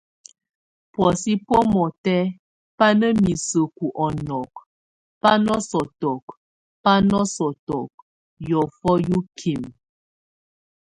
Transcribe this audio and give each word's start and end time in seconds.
Búɔsɛ 0.91 1.31
bomɔtɛk 1.47 2.25
bá 2.77 2.87
na 2.99 3.07
miseku 3.21 3.85
ɔnɔkɔk, 4.05 4.67
bá 5.21 5.31
nasɔtɔk, 5.45 6.25
bá 6.83 6.93
nasɔtɔk, 7.09 7.91
yɔfɔ 8.49 8.91
yokime. 9.09 9.69